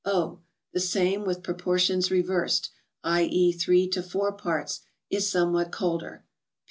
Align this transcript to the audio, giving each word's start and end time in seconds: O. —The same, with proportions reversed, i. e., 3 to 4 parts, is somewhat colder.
O. 0.03 0.39
—The 0.73 0.79
same, 0.79 1.25
with 1.25 1.43
proportions 1.43 2.09
reversed, 2.09 2.71
i. 3.03 3.21
e., 3.21 3.51
3 3.51 3.87
to 3.89 4.01
4 4.01 4.31
parts, 4.31 4.79
is 5.11 5.29
somewhat 5.29 5.71
colder. 5.71 6.23